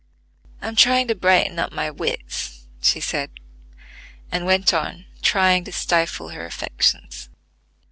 [0.63, 3.29] "I'm trying to brighten up my wits," she said,
[4.31, 7.29] and went on trying to stifle her affections.